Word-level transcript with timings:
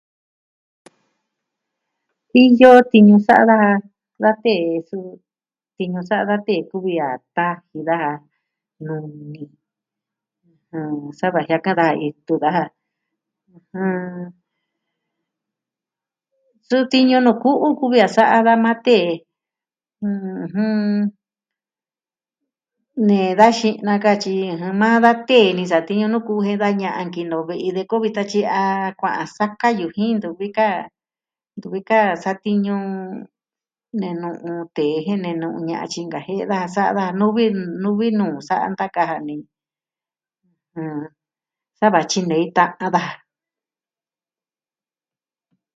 Iyo 2.43 2.71
tiñu 2.91 3.15
sa'a 3.27 3.43
da... 3.51 3.59
da 4.23 4.31
tee 4.43 4.65
su... 4.89 4.97
tiñu 5.77 6.01
sa'a 6.09 6.27
da 6.29 6.37
tee 6.47 6.61
kuvi 6.71 6.93
a 7.07 7.09
taji 7.37 7.79
daja 7.89 8.13
nuni... 8.85 9.43
ɨɨ... 10.75 11.09
sava 11.19 11.39
jia'a 11.47 11.65
ka 11.65 11.71
da 11.79 11.87
itu 12.07 12.33
daja. 12.43 12.65
ɨjin... 13.55 14.25
Su 16.67 16.77
tiñu 16.91 17.17
nuu 17.25 17.37
ku'u 17.43 17.67
kuvi 17.79 17.97
a 18.07 18.13
sa'a 18.15 18.37
da 18.47 18.53
maa 18.63 18.77
tee. 18.87 19.07
ɨjɨn... 20.41 20.81
Nee 23.07 23.31
da 23.39 23.47
xi'na 23.59 23.93
katyi 24.03 24.39
maa 24.81 24.97
da 25.05 25.11
tee 25.29 25.47
ni 25.57 25.63
satiñu 25.71 26.05
nuu 26.09 26.25
ku 26.27 26.33
jen 26.45 26.61
da 26.63 26.69
ña'a 26.81 26.97
a 26.99 27.03
nkinoo 27.07 27.43
vi'i 27.49 27.69
de 27.75 27.83
kuvita 27.91 28.21
tyi 28.31 28.41
a 28.61 28.63
kua'an 28.99 29.29
sakayu 29.37 29.85
jin 29.95 30.11
ntuvi 30.17 30.47
ka, 30.57 30.67
ntuvi 31.57 31.79
ka 31.89 31.99
satiñu... 32.23 32.75
nee 33.99 34.15
nu'un 34.21 34.55
tee 34.75 34.95
je 35.05 35.13
nee 35.23 35.35
nu'un 35.41 35.63
ña'an 35.69 35.89
tyi 35.91 36.01
nkajie'e 36.07 36.43
daja 36.51 36.67
sa'a 36.75 36.91
da 36.97 37.05
nuvi 37.19 37.45
mmm 37.55 37.71
nuvi 37.83 38.07
nuu 38.19 38.35
sa'a 38.47 38.65
ntaka 38.73 39.01
dani. 39.09 39.35
Nnn. 39.41 41.07
Sava 41.79 41.99
tyinei 42.09 42.45
ta'an 42.57 42.91
daja. 42.95 43.13